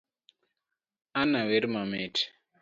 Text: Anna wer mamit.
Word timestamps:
Anna 1.21 1.41
wer 1.49 1.65
mamit. 1.73 2.15